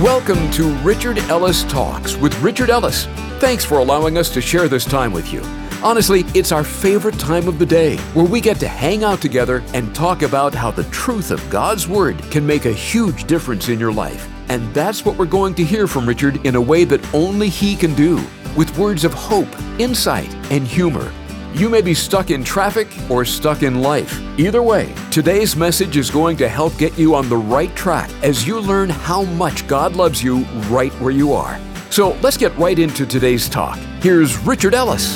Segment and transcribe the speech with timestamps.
[0.00, 3.04] Welcome to Richard Ellis Talks with Richard Ellis.
[3.40, 5.42] Thanks for allowing us to share this time with you.
[5.84, 9.62] Honestly, it's our favorite time of the day where we get to hang out together
[9.74, 13.78] and talk about how the truth of God's Word can make a huge difference in
[13.78, 14.26] your life.
[14.48, 17.76] And that's what we're going to hear from Richard in a way that only he
[17.76, 18.18] can do,
[18.56, 21.12] with words of hope, insight, and humor.
[21.54, 24.18] You may be stuck in traffic or stuck in life.
[24.38, 28.46] Either way, today's message is going to help get you on the right track as
[28.46, 31.60] you learn how much God loves you right where you are.
[31.90, 33.76] So let's get right into today's talk.
[34.00, 35.14] Here's Richard Ellis.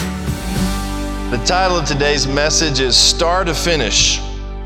[1.30, 4.20] The title of today's message is Star to Finish.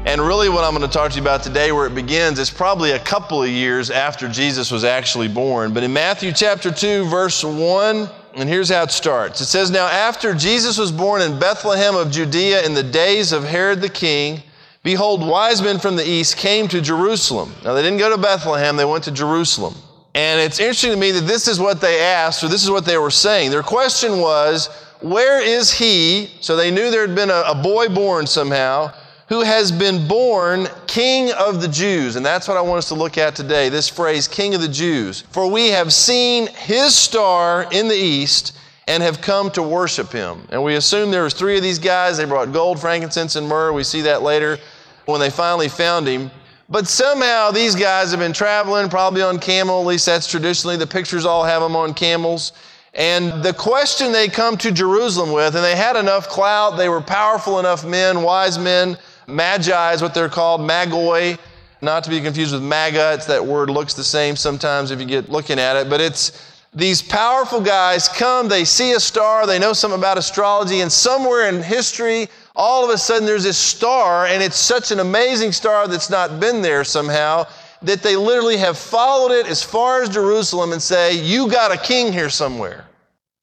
[0.06, 2.50] And really, what I'm going to talk to you about today, where it begins, is
[2.50, 5.72] probably a couple of years after Jesus was actually born.
[5.72, 8.08] But in Matthew chapter 2, verse 1,
[8.40, 9.40] and here's how it starts.
[9.40, 13.44] It says, Now after Jesus was born in Bethlehem of Judea in the days of
[13.44, 14.42] Herod the king,
[14.82, 17.54] behold, wise men from the east came to Jerusalem.
[17.64, 19.74] Now they didn't go to Bethlehem, they went to Jerusalem.
[20.14, 22.84] And it's interesting to me that this is what they asked, or this is what
[22.84, 23.50] they were saying.
[23.50, 24.68] Their question was,
[25.00, 26.30] Where is he?
[26.40, 28.92] So they knew there had been a, a boy born somehow
[29.30, 32.16] who has been born King of the Jews.
[32.16, 34.68] And that's what I want us to look at today this phrase, King of the
[34.68, 35.20] Jews.
[35.30, 38.58] For we have seen his star in the east
[38.88, 40.42] and have come to worship him.
[40.50, 42.18] And we assume there was three of these guys.
[42.18, 43.72] They brought gold, frankincense, and myrrh.
[43.72, 44.58] We see that later
[45.06, 46.32] when they finally found him.
[46.68, 50.76] But somehow these guys have been traveling, probably on camel, at least that's traditionally.
[50.76, 52.52] The pictures all have them on camels.
[52.94, 57.00] And the question they come to Jerusalem with, and they had enough clout, they were
[57.00, 58.98] powerful enough men, wise men,
[59.30, 61.38] Magi is what they're called, magoi,
[61.82, 63.14] not to be confused with MAGA.
[63.14, 66.46] It's that word looks the same sometimes if you get looking at it, but it's
[66.72, 71.48] these powerful guys come, they see a star, they know something about astrology, and somewhere
[71.48, 75.88] in history, all of a sudden there's this star, and it's such an amazing star
[75.88, 77.44] that's not been there somehow
[77.82, 81.78] that they literally have followed it as far as Jerusalem and say, You got a
[81.78, 82.84] king here somewhere.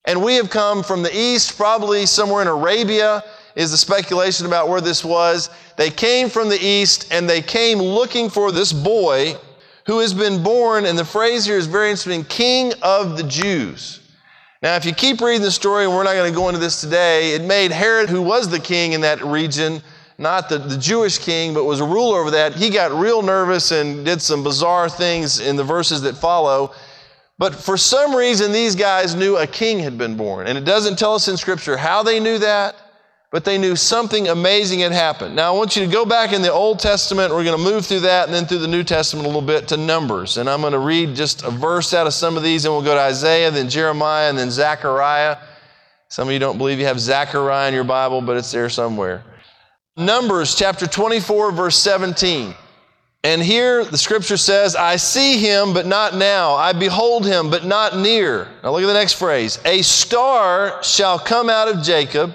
[0.04, 3.22] And we have come from the east, probably somewhere in Arabia,
[3.56, 5.50] is the speculation about where this was.
[5.78, 9.36] They came from the east and they came looking for this boy
[9.86, 14.00] who has been born, and the phrase here is very interesting King of the Jews.
[14.60, 16.80] Now, if you keep reading the story, and we're not going to go into this
[16.80, 19.80] today, it made Herod, who was the king in that region,
[20.18, 23.70] not the, the Jewish king, but was a ruler over that, he got real nervous
[23.70, 26.74] and did some bizarre things in the verses that follow.
[27.38, 30.48] But for some reason, these guys knew a king had been born.
[30.48, 32.74] And it doesn't tell us in Scripture how they knew that
[33.30, 35.36] but they knew something amazing had happened.
[35.36, 37.30] Now, I want you to go back in the Old Testament.
[37.30, 39.68] We're going to move through that and then through the New Testament a little bit
[39.68, 40.38] to Numbers.
[40.38, 42.82] And I'm going to read just a verse out of some of these, and we'll
[42.82, 45.36] go to Isaiah, then Jeremiah, and then Zechariah.
[46.08, 49.24] Some of you don't believe you have Zechariah in your Bible, but it's there somewhere.
[49.98, 52.54] Numbers chapter 24, verse 17.
[53.24, 56.54] And here the scripture says, I see him, but not now.
[56.54, 58.48] I behold him, but not near.
[58.62, 59.58] Now look at the next phrase.
[59.66, 62.32] A star shall come out of Jacob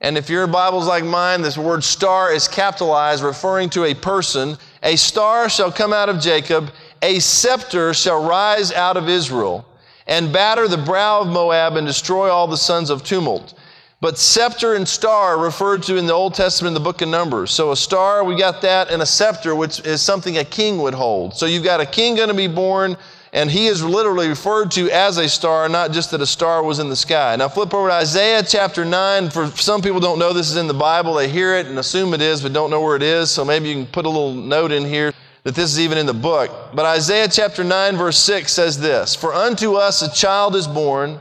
[0.00, 4.58] and if your Bible's like mine, this word star is capitalized, referring to a person.
[4.82, 6.70] A star shall come out of Jacob,
[7.02, 9.66] a scepter shall rise out of Israel,
[10.06, 13.54] and batter the brow of Moab and destroy all the sons of tumult.
[14.02, 17.50] But scepter and star referred to in the Old Testament in the book of Numbers.
[17.50, 20.92] So a star, we got that, and a scepter, which is something a king would
[20.92, 21.34] hold.
[21.34, 22.98] So you've got a king going to be born
[23.36, 26.78] and he is literally referred to as a star, not just that a star was
[26.78, 27.36] in the sky.
[27.36, 29.28] Now flip over to Isaiah chapter 9.
[29.28, 31.12] For some people don't know this is in the Bible.
[31.12, 33.30] They hear it and assume it is, but don't know where it is.
[33.30, 36.06] So maybe you can put a little note in here that this is even in
[36.06, 36.50] the book.
[36.72, 41.20] But Isaiah chapter 9, verse 6 says this For unto us a child is born,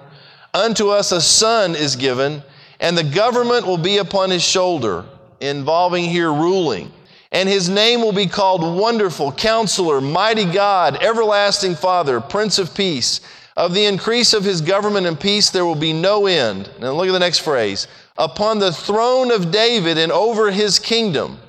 [0.54, 2.42] unto us a son is given,
[2.80, 5.04] and the government will be upon his shoulder,
[5.42, 6.94] involving here ruling
[7.32, 13.22] and his name will be called Wonderful, Counselor, Mighty God, Everlasting Father, Prince of Peace.
[13.58, 16.70] Of the increase of his government and peace there will be no end.
[16.80, 17.88] Now look at the next phrase.
[18.18, 21.40] Upon the throne of David and over his kingdom.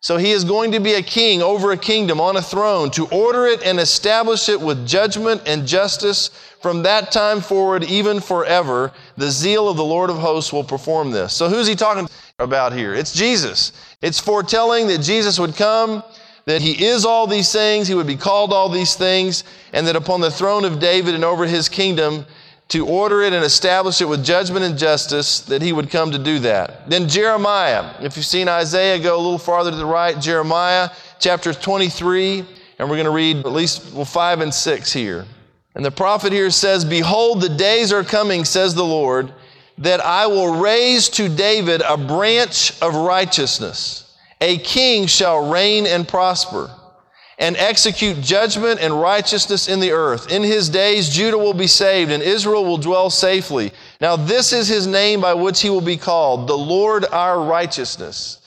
[0.00, 3.06] So he is going to be a king over a kingdom on a throne to
[3.06, 6.30] order it and establish it with judgment and justice
[6.60, 8.90] from that time forward, even forever.
[9.16, 11.32] The zeal of the Lord of hosts will perform this.
[11.32, 12.08] So who's he talking
[12.40, 12.94] about here?
[12.94, 13.70] It's Jesus.
[14.02, 16.02] It's foretelling that Jesus would come,
[16.44, 19.96] that he is all these things, he would be called all these things, and that
[19.96, 22.26] upon the throne of David and over his kingdom,
[22.68, 26.18] to order it and establish it with judgment and justice, that he would come to
[26.18, 26.88] do that.
[26.88, 30.88] Then Jeremiah, if you've seen Isaiah, go a little farther to the right, Jeremiah
[31.18, 32.38] chapter 23,
[32.78, 35.26] and we're going to read at least well, 5 and 6 here.
[35.74, 39.32] And the prophet here says, Behold, the days are coming, says the Lord
[39.78, 44.14] that I will raise to David a branch of righteousness.
[44.40, 46.70] A king shall reign and prosper.
[47.38, 50.30] and execute judgment and righteousness in the earth.
[50.30, 53.72] In his days, Judah will be saved and Israel will dwell safely.
[54.00, 58.38] Now, this is his name by which he will be called, the Lord our righteousness.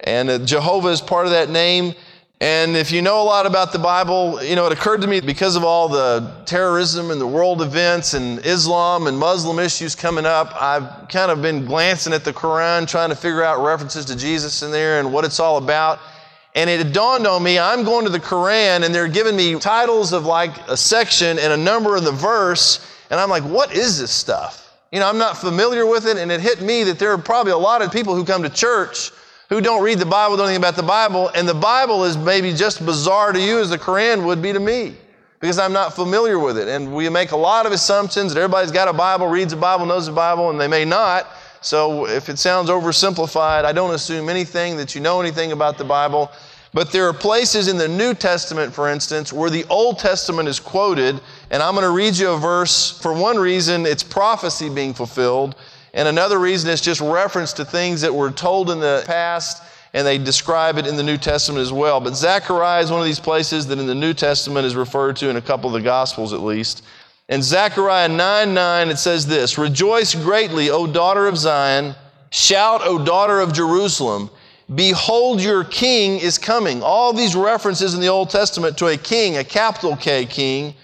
[0.00, 1.94] And Jehovah is part of that name.
[2.40, 5.20] And if you know a lot about the Bible, you know, it occurred to me
[5.20, 10.26] because of all the terrorism and the world events and Islam and Muslim issues coming
[10.26, 14.16] up, I've kind of been glancing at the Quran, trying to figure out references to
[14.16, 16.00] Jesus in there and what it's all about.
[16.56, 20.12] And it dawned on me, I'm going to the Quran and they're giving me titles
[20.12, 22.84] of like a section and a number of the verse.
[23.10, 24.76] And I'm like, what is this stuff?
[24.90, 26.16] You know, I'm not familiar with it.
[26.16, 28.50] And it hit me that there are probably a lot of people who come to
[28.50, 29.12] church
[29.54, 31.28] who don't read the Bible, don't think about the Bible.
[31.28, 34.58] And the Bible is maybe just bizarre to you as the Quran would be to
[34.58, 34.96] me
[35.38, 36.66] because I'm not familiar with it.
[36.66, 39.86] And we make a lot of assumptions that everybody's got a Bible, reads the Bible,
[39.86, 41.28] knows the Bible, and they may not.
[41.60, 45.84] So if it sounds oversimplified, I don't assume anything that you know anything about the
[45.84, 46.32] Bible.
[46.72, 50.58] But there are places in the New Testament, for instance, where the Old Testament is
[50.58, 51.20] quoted.
[51.52, 52.90] And I'm going to read you a verse.
[52.90, 55.54] For one reason, it's prophecy being fulfilled.
[55.94, 59.62] And another reason, is just reference to things that were told in the past
[59.94, 62.00] and they describe it in the New Testament as well.
[62.00, 65.30] But Zechariah is one of these places that in the New Testament is referred to
[65.30, 66.82] in a couple of the Gospels at least.
[67.28, 71.94] In Zechariah 9 9, it says this Rejoice greatly, O daughter of Zion.
[72.30, 74.28] Shout, O daughter of Jerusalem.
[74.74, 76.82] Behold, your king is coming.
[76.82, 80.74] All these references in the Old Testament to a king, a capital K king.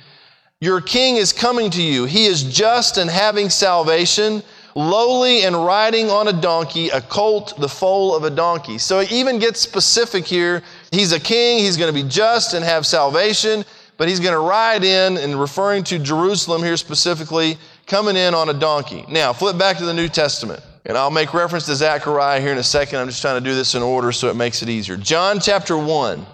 [0.60, 2.04] Your king is coming to you.
[2.04, 4.42] He is just and having salvation,
[4.74, 8.78] lowly and riding on a donkey, a colt, the foal of a donkey.
[8.78, 10.62] So he even gets specific here.
[10.92, 13.64] He's a king, he's going to be just and have salvation
[14.00, 18.48] but he's going to ride in and referring to Jerusalem here specifically, coming in on
[18.48, 19.04] a donkey.
[19.10, 20.62] Now, flip back to the New Testament.
[20.86, 22.98] And I'll make reference to Zechariah here in a second.
[22.98, 24.96] I'm just trying to do this in order so it makes it easier.
[24.96, 26.24] John chapter 1.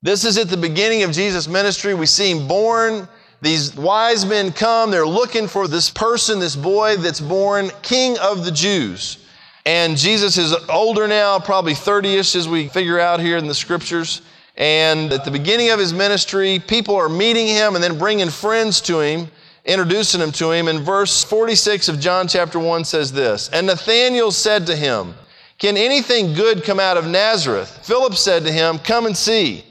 [0.00, 1.92] This is at the beginning of Jesus' ministry.
[1.92, 3.06] We see him born.
[3.40, 4.90] These wise men come.
[4.90, 9.18] They're looking for this person, this boy that's born, king of the Jews.
[9.66, 13.54] And Jesus is older now, probably 30 ish as we figure out here in the
[13.54, 14.20] scriptures.
[14.56, 18.80] And at the beginning of his ministry, people are meeting him and then bringing friends
[18.82, 19.28] to him,
[19.64, 20.68] introducing him to him.
[20.68, 25.14] And verse 46 of John chapter 1 says this And Nathanael said to him,
[25.58, 27.80] Can anything good come out of Nazareth?
[27.82, 29.64] Philip said to him, Come and see.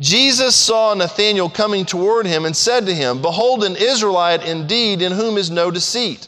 [0.00, 5.12] Jesus saw Nathanael coming toward him and said to him, Behold, an Israelite indeed, in
[5.12, 6.26] whom is no deceit.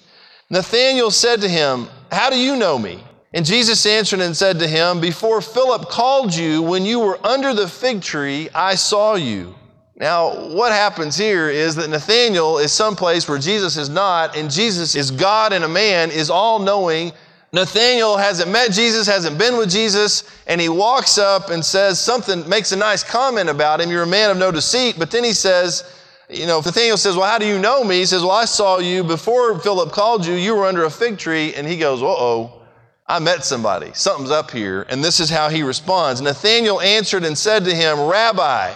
[0.50, 3.02] Nathanael said to him, How do you know me?
[3.32, 7.54] And Jesus answered and said to him, Before Philip called you, when you were under
[7.54, 9.54] the fig tree, I saw you.
[9.96, 14.94] Now, what happens here is that Nathanael is someplace where Jesus is not, and Jesus
[14.94, 17.12] is God and a man, is all knowing.
[17.52, 22.48] Nathanael hasn't met Jesus, hasn't been with Jesus, and he walks up and says something,
[22.48, 23.90] makes a nice comment about him.
[23.90, 24.98] You're a man of no deceit.
[24.98, 25.84] But then he says,
[26.30, 27.96] you know, Nathanael says, Well, how do you know me?
[27.96, 30.34] He says, Well, I saw you before Philip called you.
[30.34, 31.54] You were under a fig tree.
[31.54, 32.62] And he goes, Uh oh.
[33.06, 33.90] I met somebody.
[33.92, 34.86] Something's up here.
[34.88, 38.72] And this is how he responds Nathanael answered and said to him, Rabbi,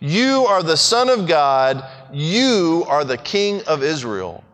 [0.00, 1.82] you are the Son of God,
[2.12, 4.44] you are the King of Israel.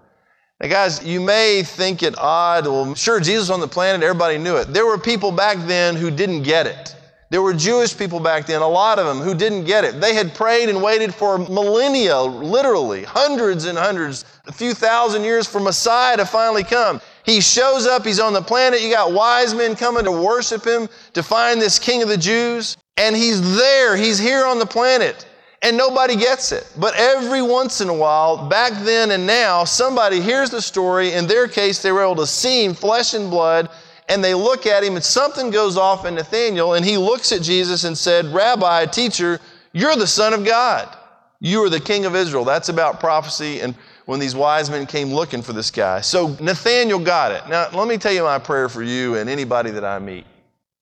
[0.61, 2.67] Now, guys, you may think it odd.
[2.67, 4.73] Well, sure, Jesus on the planet, everybody knew it.
[4.73, 6.97] There were people back then who didn't get it.
[7.29, 10.01] There were Jewish people back then, a lot of them, who didn't get it.
[10.01, 15.47] They had prayed and waited for millennia, literally, hundreds and hundreds, a few thousand years
[15.47, 17.03] for Messiah to finally come.
[17.25, 18.81] He shows up, he's on the planet.
[18.81, 22.77] You got wise men coming to worship him, to find this king of the Jews.
[22.97, 25.27] And he's there, he's here on the planet.
[25.63, 26.71] And nobody gets it.
[26.79, 31.13] But every once in a while, back then and now, somebody hears the story.
[31.13, 33.71] In their case, they were able to see him flesh and blood.
[34.09, 36.75] And they look at him, and something goes off in Nathaniel.
[36.75, 39.41] And he looks at Jesus and said, Rabbi, teacher,
[39.73, 40.95] you're the Son of God.
[41.41, 42.45] You are the King of Israel.
[42.45, 43.75] That's about prophecy and
[44.07, 46.01] when these wise men came looking for this guy.
[46.01, 47.49] So Nathaniel got it.
[47.49, 50.25] Now, let me tell you my prayer for you and anybody that I meet.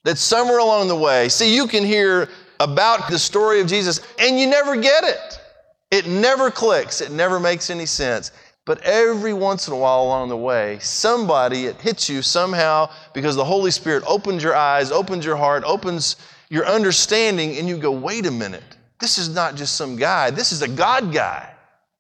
[0.05, 2.29] That somewhere along the way, see, you can hear
[2.65, 5.41] about the story of Jesus and you never get it.
[5.91, 8.33] It never clicks, it never makes any sense.
[8.67, 13.37] But every once in a while along the way, somebody, it hits you somehow because
[13.37, 16.17] the Holy Spirit opens your eyes, opens your heart, opens
[16.49, 18.79] your understanding, and you go, wait a minute.
[19.01, 21.54] This is not just some guy, this is a God guy.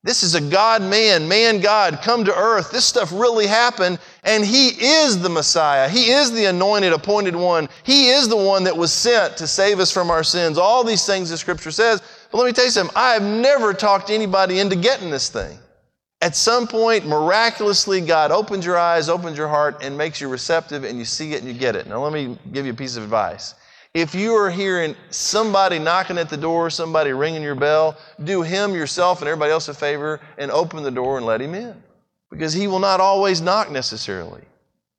[0.04, 2.70] This is a God man, man God, come to earth.
[2.70, 5.88] This stuff really happened, and He is the Messiah.
[5.88, 7.70] He is the anointed, appointed one.
[7.84, 10.58] He is the one that was sent to save us from our sins.
[10.58, 12.02] All these things the Scripture says.
[12.30, 15.58] But let me tell you something I have never talked anybody into getting this thing.
[16.20, 20.84] At some point, miraculously, God opens your eyes, opens your heart, and makes you receptive,
[20.84, 21.86] and you see it and you get it.
[21.86, 23.54] Now, let me give you a piece of advice.
[23.94, 28.74] If you are hearing somebody knocking at the door, somebody ringing your bell, do him,
[28.74, 31.80] yourself, and everybody else a favor and open the door and let him in.
[32.28, 34.42] Because he will not always knock necessarily.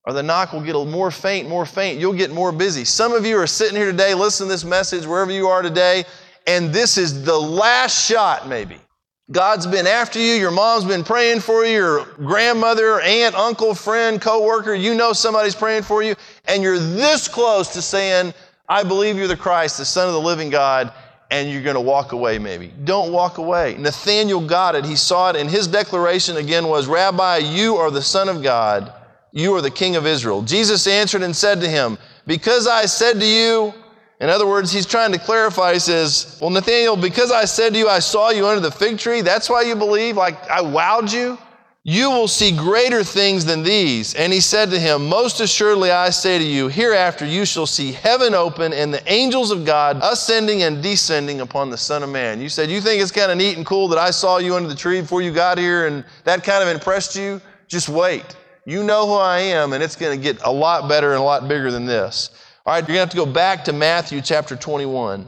[0.06, 2.00] Or the knock will get more faint, more faint.
[2.00, 2.86] You'll get more busy.
[2.86, 6.06] Some of you are sitting here today, listening to this message, wherever you are today,
[6.48, 8.78] and this is the last shot, maybe.
[9.32, 14.22] God's been after you, your mom's been praying for you, your grandmother, aunt, uncle, friend,
[14.22, 16.14] coworker, you know somebody's praying for you,
[16.48, 18.36] and you're this close to saying,
[18.68, 20.92] I believe you're the Christ, the Son of the living God,
[21.32, 22.72] and you're going to walk away maybe.
[22.84, 23.76] Don't walk away.
[23.78, 24.86] Nathanael got it.
[24.86, 28.94] He saw it, and his declaration again was, Rabbi, you are the Son of God.
[29.32, 30.42] You are the King of Israel.
[30.42, 33.74] Jesus answered and said to him, Because I said to you,
[34.22, 35.74] in other words, he's trying to clarify.
[35.74, 38.98] He says, Well, Nathanael, because I said to you, I saw you under the fig
[38.98, 40.16] tree, that's why you believe?
[40.16, 41.38] Like I wowed you?
[41.88, 44.16] You will see greater things than these.
[44.16, 47.92] And he said to him, Most assuredly I say to you, hereafter you shall see
[47.92, 52.42] heaven open and the angels of God ascending and descending upon the Son of Man.
[52.42, 54.68] You said, You think it's kind of neat and cool that I saw you under
[54.68, 57.40] the tree before you got here and that kind of impressed you?
[57.68, 58.36] Just wait.
[58.66, 61.24] You know who I am, and it's going to get a lot better and a
[61.24, 62.32] lot bigger than this.
[62.66, 65.28] All right, you're going to have to go back to Matthew chapter 21.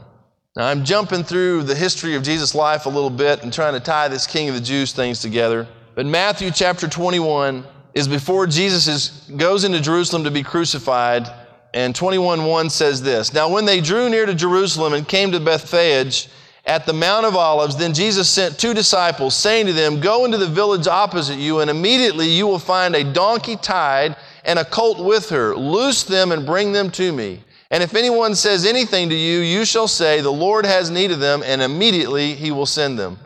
[0.56, 3.80] Now, I'm jumping through the history of Jesus' life a little bit and trying to
[3.80, 5.68] tie this King of the Jews things together.
[5.98, 11.28] But Matthew chapter 21 is before Jesus is, goes into Jerusalem to be crucified.
[11.74, 16.28] And 21.1 says this Now, when they drew near to Jerusalem and came to Bethphage
[16.64, 20.38] at the Mount of Olives, then Jesus sent two disciples, saying to them, Go into
[20.38, 24.14] the village opposite you, and immediately you will find a donkey tied
[24.44, 25.56] and a colt with her.
[25.56, 27.42] Loose them and bring them to me.
[27.72, 31.18] And if anyone says anything to you, you shall say, The Lord has need of
[31.18, 33.18] them, and immediately he will send them.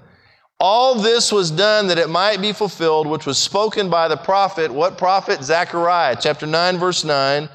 [0.64, 4.70] All this was done that it might be fulfilled, which was spoken by the prophet.
[4.70, 5.42] What prophet?
[5.42, 7.48] Zechariah, chapter 9, verse 9,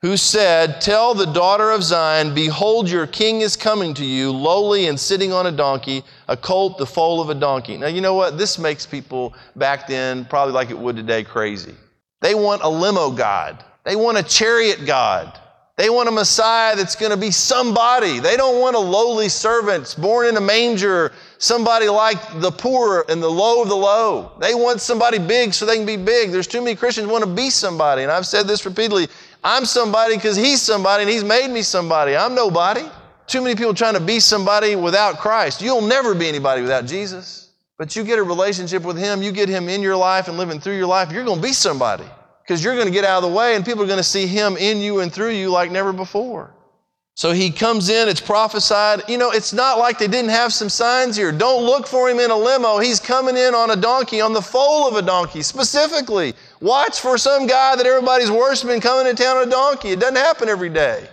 [0.00, 4.86] who said, Tell the daughter of Zion, Behold, your king is coming to you, lowly
[4.86, 7.76] and sitting on a donkey, a colt, the foal of a donkey.
[7.76, 8.38] Now, you know what?
[8.38, 11.74] This makes people back then, probably like it would today, crazy.
[12.20, 13.64] They want a limo God.
[13.82, 15.36] They want a chariot God.
[15.82, 18.20] They want a Messiah that's going to be somebody.
[18.20, 23.20] They don't want a lowly servant born in a manger, somebody like the poor and
[23.20, 24.30] the low of the low.
[24.38, 26.30] They want somebody big so they can be big.
[26.30, 28.04] There's too many Christians want to be somebody.
[28.04, 29.08] And I've said this repeatedly
[29.42, 32.14] I'm somebody because He's somebody and He's made me somebody.
[32.14, 32.84] I'm nobody.
[33.26, 35.60] Too many people trying to be somebody without Christ.
[35.60, 37.50] You'll never be anybody without Jesus.
[37.76, 40.60] But you get a relationship with Him, you get Him in your life and living
[40.60, 42.04] through your life, you're going to be somebody
[42.42, 44.26] because you're going to get out of the way and people are going to see
[44.26, 46.52] Him in you and through you like never before.
[47.14, 49.02] So he comes in, it's prophesied.
[49.06, 51.30] You know, it's not like they didn't have some signs here.
[51.30, 52.78] Don't look for him in a limo.
[52.78, 56.32] He's coming in on a donkey, on the foal of a donkey, specifically.
[56.60, 59.90] Watch for some guy that everybody's worshiping coming to town on a donkey.
[59.90, 61.06] It doesn't happen every day.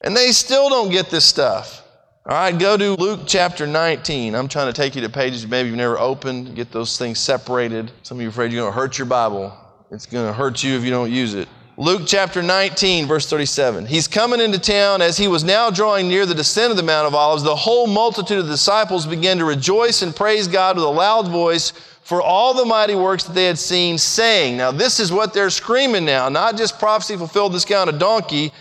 [0.00, 1.82] And they still don't get this stuff.
[2.26, 4.34] All right, go to Luke chapter 19.
[4.34, 7.92] I'm trying to take you to pages maybe you've never opened, get those things separated.
[8.02, 9.56] Some of you are afraid you're going to hurt your Bible.
[9.94, 11.48] It's going to hurt you if you don't use it.
[11.76, 13.86] Luke chapter 19, verse 37.
[13.86, 15.00] He's coming into town.
[15.00, 17.86] As he was now drawing near the descent of the Mount of Olives, the whole
[17.86, 21.72] multitude of disciples began to rejoice and praise God with a loud voice
[22.02, 25.48] for all the mighty works that they had seen, saying, Now, this is what they're
[25.48, 28.52] screaming now, not just prophecy fulfilled this guy on a donkey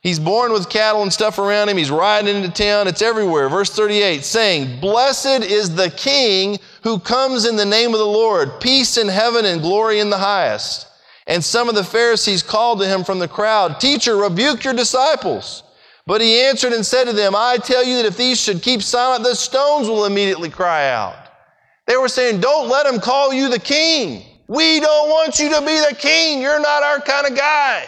[0.00, 1.76] He's born with cattle and stuff around him.
[1.76, 2.86] He's riding into town.
[2.86, 3.48] It's everywhere.
[3.48, 8.60] Verse 38 saying, Blessed is the King who comes in the name of the Lord,
[8.60, 10.86] peace in heaven and glory in the highest.
[11.26, 15.62] And some of the Pharisees called to him from the crowd, Teacher, rebuke your disciples.
[16.06, 18.82] But he answered and said to them, I tell you that if these should keep
[18.82, 21.16] silent, the stones will immediately cry out.
[21.86, 24.24] They were saying, Don't let him call you the king.
[24.46, 26.40] We don't want you to be the king.
[26.40, 27.84] You're not our kind of guy.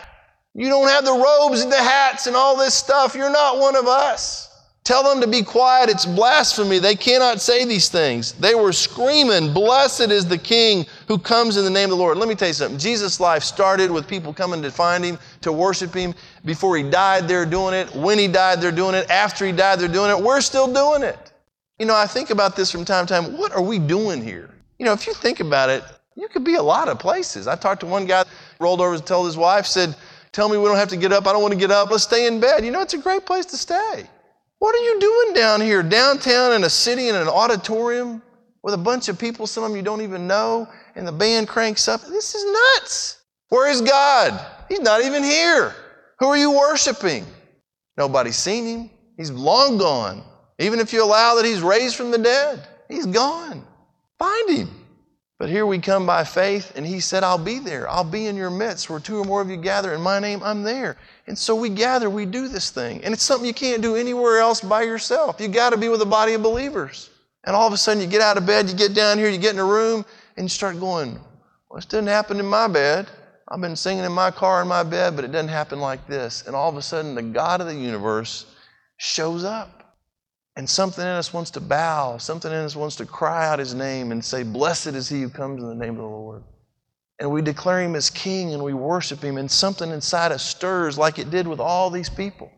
[0.54, 3.14] You don't have the robes and the hats and all this stuff.
[3.14, 4.49] You're not one of us.
[4.82, 5.90] Tell them to be quiet.
[5.90, 6.78] It's blasphemy.
[6.78, 8.32] They cannot say these things.
[8.32, 12.16] They were screaming, Blessed is the King who comes in the name of the Lord.
[12.16, 12.78] Let me tell you something.
[12.78, 16.14] Jesus' life started with people coming to find him, to worship him.
[16.44, 17.94] Before he died, they're doing it.
[17.94, 19.08] When he died, they're doing it.
[19.10, 20.20] After he died, they're doing it.
[20.20, 21.32] We're still doing it.
[21.78, 23.36] You know, I think about this from time to time.
[23.36, 24.50] What are we doing here?
[24.78, 25.84] You know, if you think about it,
[26.16, 27.46] you could be a lot of places.
[27.46, 28.24] I talked to one guy,
[28.58, 29.94] rolled over and told his wife, said,
[30.32, 31.26] Tell me we don't have to get up.
[31.26, 31.90] I don't want to get up.
[31.90, 32.64] Let's stay in bed.
[32.64, 34.08] You know, it's a great place to stay.
[34.60, 38.22] What are you doing down here, downtown in a city in an auditorium
[38.62, 41.88] with a bunch of people, some of you don't even know, and the band cranks
[41.88, 42.02] up?
[42.02, 42.44] This is
[42.76, 43.22] nuts.
[43.48, 44.38] Where is God?
[44.68, 45.74] He's not even here.
[46.18, 47.24] Who are you worshiping?
[47.96, 48.90] Nobody's seen him.
[49.16, 50.22] He's long gone.
[50.58, 53.66] Even if you allow that he's raised from the dead, he's gone.
[54.18, 54.68] Find him.
[55.40, 57.88] But here we come by faith, and he said, I'll be there.
[57.88, 58.90] I'll be in your midst.
[58.90, 60.98] Where two or more of you gather in my name, I'm there.
[61.26, 63.02] And so we gather, we do this thing.
[63.02, 65.40] And it's something you can't do anywhere else by yourself.
[65.40, 67.08] You got to be with a body of believers.
[67.44, 69.38] And all of a sudden, you get out of bed, you get down here, you
[69.38, 70.04] get in a room,
[70.36, 71.14] and you start going,
[71.70, 73.08] Well, this didn't happen in my bed.
[73.48, 76.46] I've been singing in my car in my bed, but it doesn't happen like this.
[76.46, 78.44] And all of a sudden, the God of the universe
[78.98, 79.79] shows up.
[80.60, 83.72] And something in us wants to bow, something in us wants to cry out his
[83.72, 86.42] name and say, Blessed is he who comes in the name of the Lord.
[87.18, 90.98] And we declare him as king and we worship him, and something inside us stirs
[90.98, 92.52] like it did with all these people.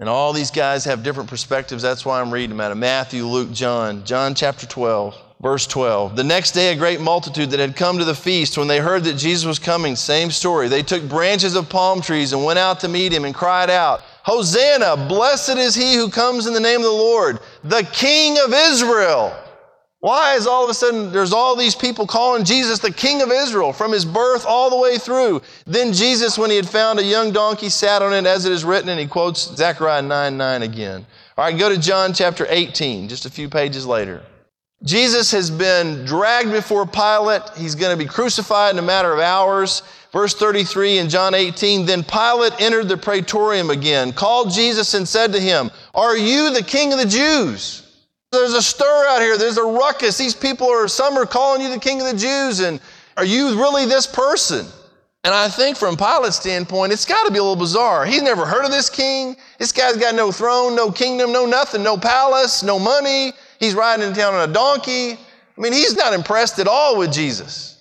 [0.00, 1.84] And all these guys have different perspectives.
[1.84, 4.04] That's why I'm reading them out of Matthew, Luke, John.
[4.04, 6.16] John chapter 12, verse 12.
[6.16, 9.04] The next day, a great multitude that had come to the feast, when they heard
[9.04, 10.66] that Jesus was coming, same story.
[10.66, 14.02] They took branches of palm trees and went out to meet him and cried out,
[14.24, 18.54] Hosanna, blessed is he who comes in the name of the Lord, the King of
[18.54, 19.36] Israel.
[20.00, 23.30] Why is all of a sudden there's all these people calling Jesus the King of
[23.30, 25.42] Israel from his birth all the way through?
[25.66, 28.64] Then Jesus, when he had found a young donkey, sat on it as it is
[28.64, 31.06] written, and he quotes Zechariah 9 9 again.
[31.36, 34.22] All right, go to John chapter 18, just a few pages later.
[34.84, 37.42] Jesus has been dragged before Pilate.
[37.56, 39.82] He's going to be crucified in a matter of hours.
[40.14, 45.32] Verse 33 in John 18 Then Pilate entered the praetorium again, called Jesus, and said
[45.32, 48.06] to him, Are you the king of the Jews?
[48.30, 49.36] There's a stir out here.
[49.36, 50.16] There's a ruckus.
[50.16, 52.80] These people are, some are calling you the king of the Jews, and
[53.16, 54.66] are you really this person?
[55.24, 58.06] And I think from Pilate's standpoint, it's got to be a little bizarre.
[58.06, 59.36] He's never heard of this king.
[59.58, 63.32] This guy's got no throne, no kingdom, no nothing, no palace, no money.
[63.58, 65.12] He's riding in town on a donkey.
[65.14, 67.73] I mean, he's not impressed at all with Jesus.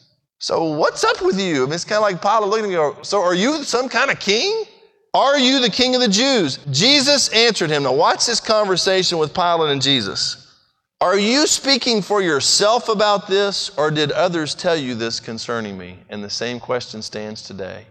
[0.44, 1.64] So what's up with you?
[1.64, 4.12] I mean, it's kind of like Pilate looking at me, so are you some kind
[4.12, 4.66] of king?
[5.14, 6.60] Are you the king of the Jews?
[6.70, 7.84] Jesus answered him.
[7.84, 10.54] Now watch this conversation with Pilate and Jesus.
[11.00, 16.00] Are you speaking for yourself about this, or did others tell you this concerning me?
[16.10, 17.86] And the same question stands today.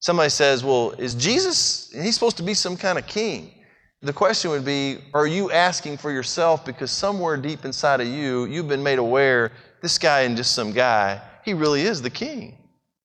[0.00, 3.50] Somebody says, Well, is Jesus, he's supposed to be some kind of king?
[4.00, 8.46] The question would be, Are you asking for yourself because somewhere deep inside of you,
[8.46, 12.56] you've been made aware this guy isn't just some guy, he really is the king.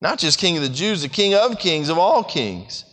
[0.02, 2.86] Not just king of the Jews, the king of kings, of all kings.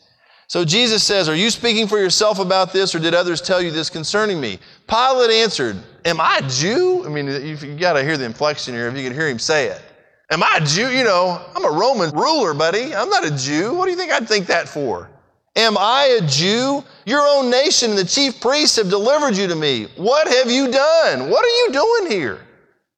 [0.48, 3.70] So Jesus says, Are you speaking for yourself about this, or did others tell you
[3.70, 4.58] this concerning me?
[4.88, 7.04] Pilate answered, Am I a Jew?
[7.04, 9.66] I mean, you've got to hear the inflection here if you can hear him say
[9.66, 9.82] it.
[10.30, 10.88] Am I a Jew?
[10.88, 12.94] You know, I'm a Roman ruler, buddy.
[12.94, 13.74] I'm not a Jew.
[13.74, 15.10] What do you think I'd think that for?
[15.54, 16.84] Am I a Jew?
[17.06, 19.86] Your own nation and the chief priests have delivered you to me.
[19.96, 21.30] What have you done?
[21.30, 22.45] What are you doing here?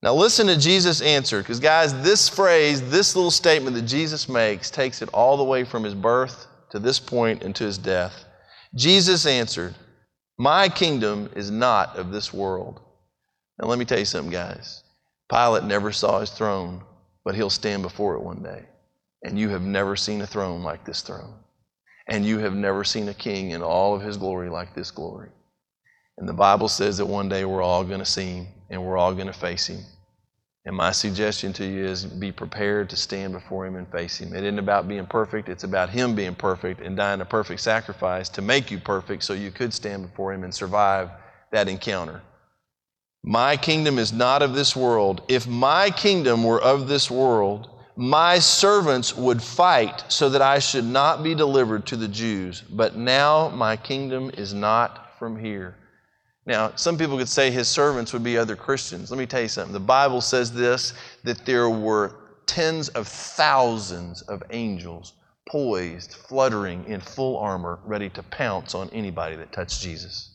[0.03, 4.71] Now, listen to Jesus' answer, because, guys, this phrase, this little statement that Jesus makes,
[4.71, 8.25] takes it all the way from his birth to this point and to his death.
[8.77, 9.75] Jesus answered,
[10.39, 12.81] My kingdom is not of this world.
[13.61, 14.85] Now, let me tell you something, guys.
[15.29, 16.83] Pilate never saw his throne,
[17.25, 18.67] but he'll stand before it one day.
[19.25, 21.35] And you have never seen a throne like this throne.
[22.07, 25.31] And you have never seen a king in all of his glory like this glory.
[26.19, 28.97] And the Bible says that one day we're all going to see him and we're
[28.97, 29.85] all going to face Him.
[30.65, 34.35] And my suggestion to you is be prepared to stand before Him and face Him.
[34.35, 38.29] It isn't about being perfect, it's about Him being perfect and dying a perfect sacrifice
[38.31, 41.11] to make you perfect so you could stand before Him and survive
[41.53, 42.21] that encounter.
[43.25, 45.23] My kingdom is not of this world.
[45.29, 50.85] If my kingdom were of this world, my servants would fight so that I should
[50.85, 52.61] not be delivered to the Jews.
[52.61, 55.75] But now my kingdom is not from here.
[56.49, 59.11] Now, some people could say his servants would be other Christians.
[59.11, 59.75] Let me tell you something.
[59.75, 62.15] The Bible says this that there were
[62.47, 65.13] tens of thousands of angels
[65.47, 70.31] poised, fluttering in full armor, ready to pounce on anybody that touched Jesus.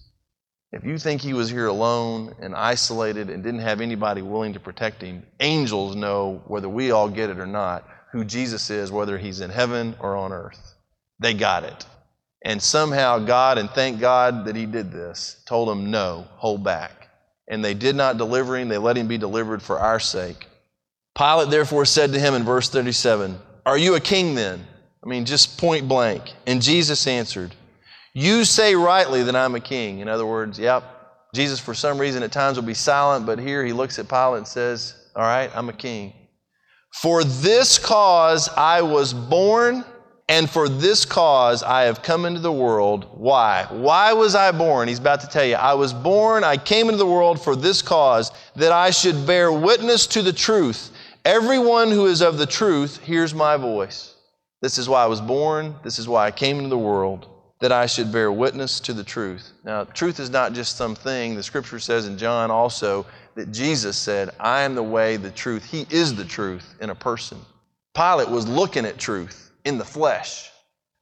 [0.71, 4.59] If you think he was here alone and isolated and didn't have anybody willing to
[4.59, 9.17] protect him, angels know, whether we all get it or not, who Jesus is, whether
[9.17, 10.75] he's in heaven or on earth.
[11.19, 11.87] They got it.
[12.43, 17.03] And somehow God, and thank God that He did this, told them, no, hold back.
[17.47, 20.47] And they did not deliver him, they let him be delivered for our sake.
[21.15, 24.65] Pilate therefore said to him in verse 37, Are you a king then?
[25.03, 26.33] I mean, just point blank.
[26.47, 27.53] And Jesus answered,
[28.13, 29.99] You say rightly that I'm a king.
[29.99, 30.83] In other words, yep,
[31.35, 34.39] Jesus for some reason at times will be silent, but here he looks at Pilate
[34.39, 36.13] and says, All right, I'm a king.
[37.01, 39.83] For this cause I was born
[40.29, 43.07] and for this cause I have come into the world.
[43.13, 43.67] Why?
[43.69, 44.87] Why was I born?
[44.87, 45.55] He's about to tell you.
[45.55, 49.51] I was born, I came into the world for this cause, that I should bear
[49.51, 50.91] witness to the truth.
[51.25, 54.15] Everyone who is of the truth hears my voice.
[54.61, 55.75] This is why I was born.
[55.83, 57.27] This is why I came into the world,
[57.59, 59.51] that I should bear witness to the truth.
[59.65, 61.35] Now, truth is not just something.
[61.35, 63.05] The scripture says in John also
[63.35, 65.65] that Jesus said, I am the way, the truth.
[65.65, 67.39] He is the truth in a person.
[67.93, 70.49] Pilate was looking at truth in the flesh.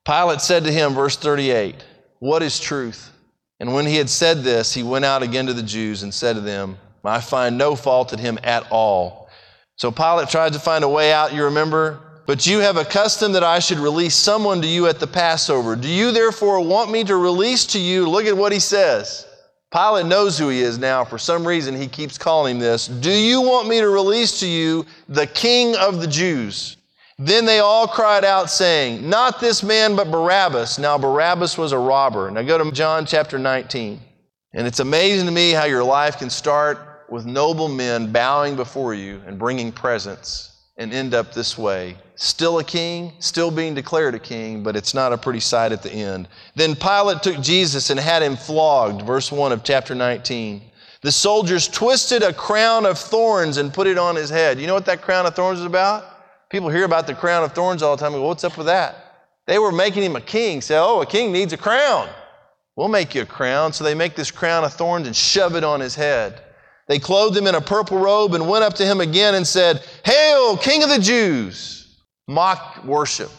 [0.06, 1.76] Pilate said to him, verse 38,
[2.20, 3.12] What is truth?
[3.60, 6.34] And when he had said this, he went out again to the Jews and said
[6.34, 9.30] to them, I find no fault in him at all.
[9.76, 12.00] So Pilate tried to find a way out, you remember?
[12.28, 15.76] But you have a custom that I should release someone to you at the Passover.
[15.76, 18.08] Do you therefore want me to release to you?
[18.08, 19.28] Look at what he says.
[19.72, 21.04] Pilate knows who he is now.
[21.04, 22.88] For some reason, he keeps calling him this.
[22.88, 26.78] Do you want me to release to you the king of the Jews?
[27.24, 30.80] Then they all cried out, saying, Not this man, but Barabbas.
[30.80, 32.32] Now, Barabbas was a robber.
[32.32, 34.00] Now, go to John chapter 19.
[34.54, 38.96] And it's amazing to me how your life can start with noble men bowing before
[38.96, 41.96] you and bringing presents and end up this way.
[42.16, 45.84] Still a king, still being declared a king, but it's not a pretty sight at
[45.84, 46.28] the end.
[46.56, 50.60] Then Pilate took Jesus and had him flogged, verse 1 of chapter 19.
[51.04, 54.60] The soldiers twisted a crown of thorns and put it on his head.
[54.60, 56.11] You know what that crown of thorns is about?
[56.52, 58.12] People hear about the crown of thorns all the time.
[58.12, 59.30] Go, What's up with that?
[59.48, 60.62] They were making him a king.
[60.62, 62.10] Say, oh, a king needs a crown.
[62.76, 63.74] We'll make you a crown.
[63.74, 66.42] So they make this crown of thorns and shove it on his head.
[66.88, 69.84] They clothed him in a purple robe and went up to him again and said,
[70.04, 71.98] Hail, King of the Jews!
[72.28, 73.32] Mock worship.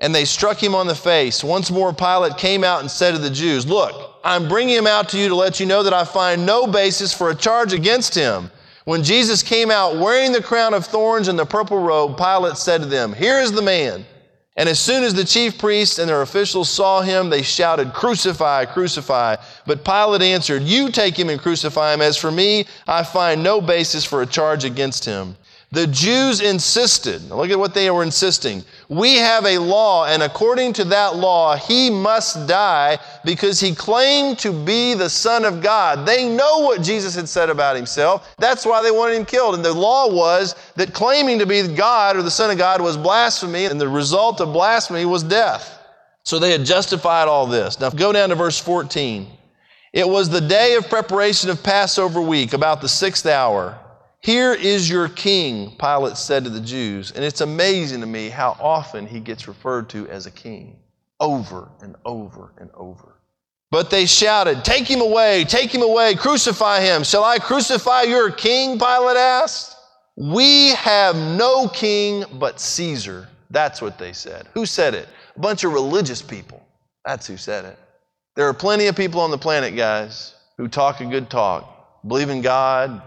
[0.00, 1.44] And they struck him on the face.
[1.44, 5.08] Once more, Pilate came out and said to the Jews, Look, I'm bringing him out
[5.10, 8.14] to you to let you know that I find no basis for a charge against
[8.14, 8.50] him.
[8.84, 12.82] When Jesus came out wearing the crown of thorns and the purple robe, Pilate said
[12.82, 14.04] to them, Here is the man.
[14.56, 18.66] And as soon as the chief priests and their officials saw him, they shouted, Crucify,
[18.66, 19.36] crucify.
[19.66, 22.02] But Pilate answered, You take him and crucify him.
[22.02, 25.36] As for me, I find no basis for a charge against him.
[25.72, 28.62] The Jews insisted, look at what they were insisting.
[28.90, 34.38] We have a law, and according to that law, he must die because he claimed
[34.40, 36.06] to be the Son of God.
[36.06, 38.34] They know what Jesus had said about himself.
[38.36, 39.54] That's why they wanted him killed.
[39.54, 42.98] And the law was that claiming to be God or the Son of God was
[42.98, 45.78] blasphemy, and the result of blasphemy was death.
[46.22, 47.80] So they had justified all this.
[47.80, 49.26] Now go down to verse 14.
[49.94, 53.78] It was the day of preparation of Passover week, about the sixth hour.
[54.22, 57.10] Here is your king, Pilate said to the Jews.
[57.10, 60.78] And it's amazing to me how often he gets referred to as a king,
[61.18, 63.16] over and over and over.
[63.72, 67.02] But they shouted, Take him away, take him away, crucify him.
[67.02, 68.78] Shall I crucify your king?
[68.78, 69.76] Pilate asked.
[70.14, 73.28] We have no king but Caesar.
[73.50, 74.46] That's what they said.
[74.54, 75.08] Who said it?
[75.34, 76.64] A bunch of religious people.
[77.04, 77.78] That's who said it.
[78.36, 82.30] There are plenty of people on the planet, guys, who talk a good talk, believe
[82.30, 83.02] in God,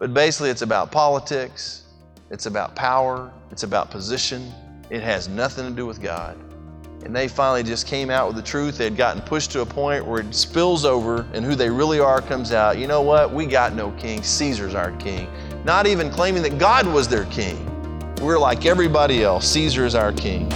[0.00, 1.84] but basically, it's about politics,
[2.30, 4.50] it's about power, it's about position.
[4.88, 6.38] It has nothing to do with God.
[7.04, 8.78] And they finally just came out with the truth.
[8.78, 12.00] They had gotten pushed to a point where it spills over and who they really
[12.00, 12.78] are comes out.
[12.78, 13.32] You know what?
[13.32, 14.22] We got no king.
[14.22, 15.28] Caesar's our king.
[15.64, 17.66] Not even claiming that God was their king.
[18.22, 19.46] We're like everybody else.
[19.50, 20.48] Caesar is our king.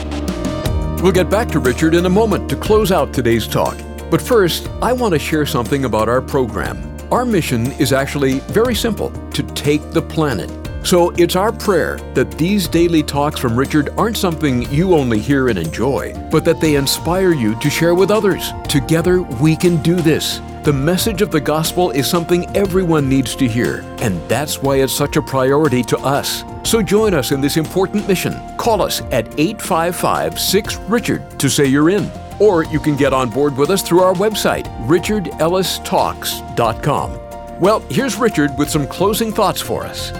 [1.03, 3.77] We'll get back to Richard in a moment to close out today's talk.
[4.11, 6.94] But first, I want to share something about our program.
[7.15, 10.51] Our mission is actually very simple to take the planet.
[10.85, 15.47] So it's our prayer that these daily talks from Richard aren't something you only hear
[15.47, 18.51] and enjoy, but that they inspire you to share with others.
[18.69, 20.41] Together, we can do this.
[20.65, 24.93] The message of the gospel is something everyone needs to hear, and that's why it's
[24.93, 26.43] such a priority to us.
[26.65, 28.35] So join us in this important mission.
[28.57, 32.11] Call us at 855 6 Richard to say you're in.
[32.41, 37.21] Or you can get on board with us through our website, richardellistalks.com.
[37.61, 40.11] Well, here's Richard with some closing thoughts for us.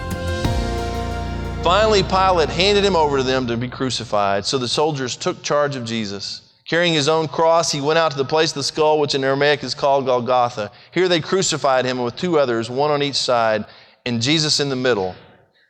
[1.65, 4.45] Finally, Pilate handed him over to them to be crucified.
[4.45, 6.43] So the soldiers took charge of Jesus.
[6.67, 9.25] Carrying his own cross, he went out to the place of the skull, which in
[9.25, 10.71] Aramaic is called Golgotha.
[10.93, 13.65] Here they crucified him with two others, one on each side,
[14.07, 15.15] and Jesus in the middle.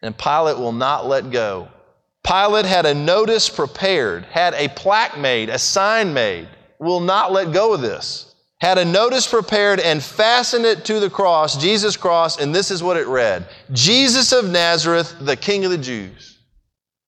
[0.03, 1.69] And Pilate will not let go.
[2.25, 7.53] Pilate had a notice prepared, had a plaque made, a sign made, will not let
[7.53, 8.35] go of this.
[8.61, 12.83] Had a notice prepared and fastened it to the cross, Jesus' cross, and this is
[12.83, 16.39] what it read Jesus of Nazareth, the King of the Jews.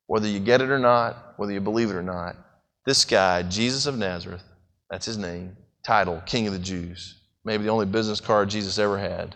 [0.07, 2.37] Whether you get it or not, whether you believe it or not,
[2.85, 4.45] this guy, Jesus of Nazareth,
[4.91, 7.15] that's his name, title, King of the Jews.
[7.45, 9.35] Maybe the only business card Jesus ever had.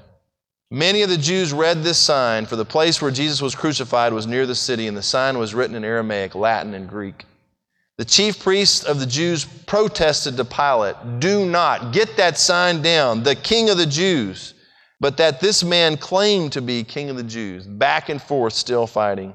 [0.72, 4.28] Many of the Jews read this sign, for the place where Jesus was crucified was
[4.28, 7.24] near the city, and the sign was written in Aramaic, Latin, and Greek.
[7.98, 13.24] The chief priests of the Jews protested to Pilate, Do not get that sign down,
[13.24, 14.54] the king of the Jews,
[15.00, 17.66] but that this man claimed to be king of the Jews.
[17.66, 19.34] Back and forth, still fighting.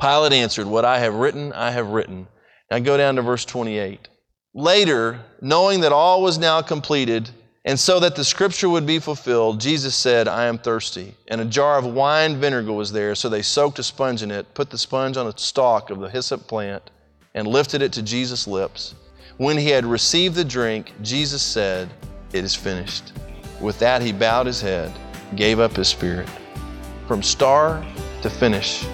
[0.00, 2.26] Pilate answered, What I have written, I have written.
[2.72, 4.08] Now go down to verse 28.
[4.52, 7.30] Later, knowing that all was now completed,
[7.64, 11.14] And so that the scripture would be fulfilled, Jesus said, I am thirsty.
[11.28, 14.52] And a jar of wine vinegar was there, so they soaked a sponge in it,
[14.54, 16.90] put the sponge on a stalk of the hyssop plant,
[17.34, 18.96] and lifted it to Jesus' lips.
[19.36, 21.88] When he had received the drink, Jesus said,
[22.32, 23.12] It is finished.
[23.60, 24.92] With that, he bowed his head,
[25.36, 26.28] gave up his spirit.
[27.06, 27.86] From star
[28.22, 28.84] to finish,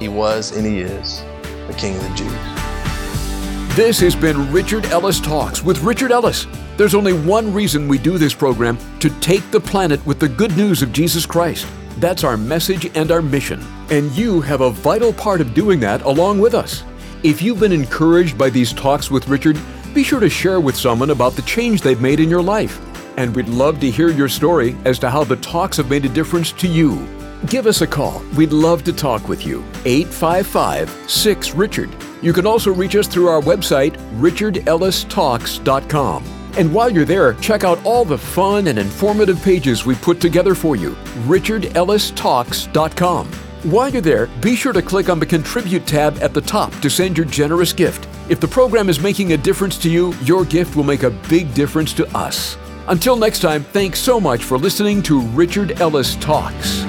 [0.00, 1.22] he was and he is
[1.68, 3.76] the King of the Jews.
[3.76, 6.46] This has been Richard Ellis Talks with Richard Ellis.
[6.76, 10.54] There's only one reason we do this program to take the planet with the good
[10.58, 11.66] news of Jesus Christ.
[11.98, 13.64] That's our message and our mission.
[13.88, 16.84] And you have a vital part of doing that along with us.
[17.22, 19.58] If you've been encouraged by these talks with Richard,
[19.94, 22.78] be sure to share with someone about the change they've made in your life.
[23.16, 26.10] And we'd love to hear your story as to how the talks have made a
[26.10, 27.08] difference to you.
[27.46, 28.22] Give us a call.
[28.36, 29.64] We'd love to talk with you.
[29.86, 31.88] 855 6 Richard.
[32.20, 36.35] You can also reach us through our website, richardellistalks.com.
[36.56, 40.54] And while you're there, check out all the fun and informative pages we put together
[40.54, 40.92] for you.
[41.26, 43.26] richardellistalks.com.
[43.62, 46.88] While you're there, be sure to click on the Contribute tab at the top to
[46.88, 48.06] send your generous gift.
[48.28, 51.52] If the program is making a difference to you, your gift will make a big
[51.52, 52.56] difference to us.
[52.88, 56.84] Until next time, thanks so much for listening to Richard Ellis Talks.